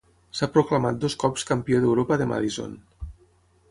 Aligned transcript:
S'ha 0.37 0.47
proclamat 0.55 0.97
dos 1.03 1.17
cops 1.25 1.47
Campió 1.51 1.85
d'Europa 1.85 2.21
de 2.23 2.31
Madison. 2.35 2.77